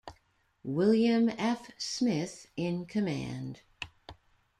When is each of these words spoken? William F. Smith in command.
William 0.63 1.29
F. 1.29 1.69
Smith 1.77 2.47
in 2.57 2.87
command. 2.87 3.61